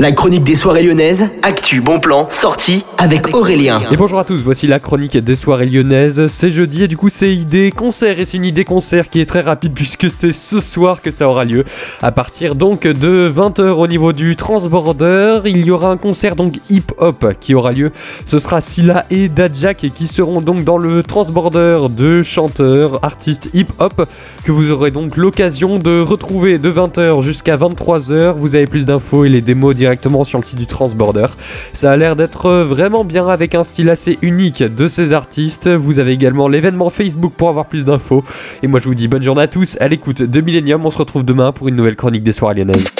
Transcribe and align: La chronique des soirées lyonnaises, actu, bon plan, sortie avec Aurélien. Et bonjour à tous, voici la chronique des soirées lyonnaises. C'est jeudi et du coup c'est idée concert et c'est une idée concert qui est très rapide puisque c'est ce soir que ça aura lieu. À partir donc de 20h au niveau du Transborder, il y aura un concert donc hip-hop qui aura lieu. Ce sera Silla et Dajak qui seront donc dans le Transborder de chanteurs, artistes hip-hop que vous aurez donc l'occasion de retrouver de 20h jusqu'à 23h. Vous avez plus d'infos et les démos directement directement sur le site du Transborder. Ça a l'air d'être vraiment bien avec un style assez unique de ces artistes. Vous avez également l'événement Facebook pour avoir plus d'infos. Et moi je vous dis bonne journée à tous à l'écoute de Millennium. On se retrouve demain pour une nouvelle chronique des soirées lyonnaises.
La 0.00 0.12
chronique 0.12 0.44
des 0.44 0.56
soirées 0.56 0.82
lyonnaises, 0.82 1.28
actu, 1.42 1.82
bon 1.82 2.00
plan, 2.00 2.26
sortie 2.30 2.86
avec 2.96 3.36
Aurélien. 3.36 3.82
Et 3.90 3.98
bonjour 3.98 4.18
à 4.18 4.24
tous, 4.24 4.40
voici 4.42 4.66
la 4.66 4.78
chronique 4.78 5.18
des 5.18 5.36
soirées 5.36 5.66
lyonnaises. 5.66 6.26
C'est 6.28 6.50
jeudi 6.50 6.84
et 6.84 6.88
du 6.88 6.96
coup 6.96 7.10
c'est 7.10 7.36
idée 7.36 7.70
concert 7.70 8.18
et 8.18 8.24
c'est 8.24 8.38
une 8.38 8.46
idée 8.46 8.64
concert 8.64 9.10
qui 9.10 9.20
est 9.20 9.26
très 9.26 9.42
rapide 9.42 9.74
puisque 9.74 10.10
c'est 10.10 10.32
ce 10.32 10.58
soir 10.58 11.02
que 11.02 11.10
ça 11.10 11.28
aura 11.28 11.44
lieu. 11.44 11.64
À 12.00 12.12
partir 12.12 12.54
donc 12.54 12.86
de 12.86 13.30
20h 13.30 13.72
au 13.72 13.86
niveau 13.86 14.14
du 14.14 14.36
Transborder, 14.36 15.42
il 15.44 15.66
y 15.66 15.70
aura 15.70 15.90
un 15.90 15.98
concert 15.98 16.34
donc 16.34 16.54
hip-hop 16.70 17.34
qui 17.38 17.54
aura 17.54 17.72
lieu. 17.72 17.92
Ce 18.24 18.38
sera 18.38 18.62
Silla 18.62 19.04
et 19.10 19.28
Dajak 19.28 19.90
qui 19.94 20.06
seront 20.06 20.40
donc 20.40 20.64
dans 20.64 20.78
le 20.78 21.02
Transborder 21.02 21.88
de 21.90 22.22
chanteurs, 22.22 23.04
artistes 23.04 23.50
hip-hop 23.52 24.08
que 24.44 24.50
vous 24.50 24.70
aurez 24.70 24.92
donc 24.92 25.18
l'occasion 25.18 25.78
de 25.78 26.00
retrouver 26.00 26.56
de 26.56 26.72
20h 26.72 27.20
jusqu'à 27.20 27.58
23h. 27.58 28.32
Vous 28.32 28.54
avez 28.54 28.66
plus 28.66 28.86
d'infos 28.86 29.26
et 29.26 29.28
les 29.28 29.42
démos 29.42 29.74
directement 29.74 29.89
directement 29.90 30.22
sur 30.22 30.38
le 30.38 30.44
site 30.44 30.58
du 30.58 30.66
Transborder. 30.66 31.26
Ça 31.72 31.90
a 31.90 31.96
l'air 31.96 32.14
d'être 32.14 32.52
vraiment 32.62 33.02
bien 33.02 33.28
avec 33.28 33.56
un 33.56 33.64
style 33.64 33.90
assez 33.90 34.18
unique 34.22 34.62
de 34.62 34.86
ces 34.86 35.12
artistes. 35.12 35.68
Vous 35.68 35.98
avez 35.98 36.12
également 36.12 36.46
l'événement 36.46 36.90
Facebook 36.90 37.32
pour 37.36 37.48
avoir 37.48 37.66
plus 37.66 37.84
d'infos. 37.84 38.22
Et 38.62 38.68
moi 38.68 38.78
je 38.78 38.84
vous 38.84 38.94
dis 38.94 39.08
bonne 39.08 39.24
journée 39.24 39.42
à 39.42 39.48
tous 39.48 39.76
à 39.80 39.88
l'écoute 39.88 40.22
de 40.22 40.40
Millennium. 40.40 40.86
On 40.86 40.90
se 40.90 40.98
retrouve 40.98 41.24
demain 41.24 41.50
pour 41.50 41.66
une 41.66 41.74
nouvelle 41.74 41.96
chronique 41.96 42.22
des 42.22 42.32
soirées 42.32 42.54
lyonnaises. 42.54 42.99